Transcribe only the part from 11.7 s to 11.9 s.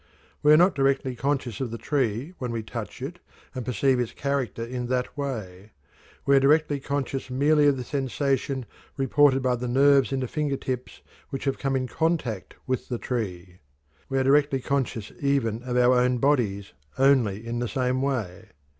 in